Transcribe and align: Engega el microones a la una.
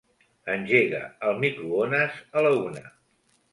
Engega 0.53 1.01
el 1.33 1.37
microones 1.45 2.19
a 2.41 2.45
la 2.49 2.57
una. 2.65 2.85